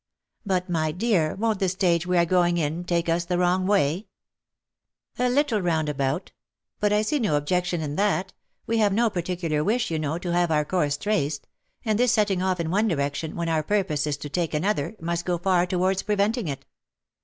[0.47, 4.07] "But, my dear, won't the stage we are going in take us the wrong way
[5.19, 6.31] ?""A little round about—
[6.79, 8.33] but I see no objection in that;
[8.65, 11.47] we have no particular wish, you know, to have our course traced,
[11.85, 15.23] and this setting off in one direction, when our purpose is to take another, must
[15.23, 16.65] go far towards preventing it.